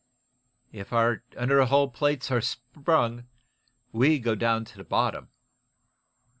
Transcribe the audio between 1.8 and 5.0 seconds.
plates are sprung, down we go to the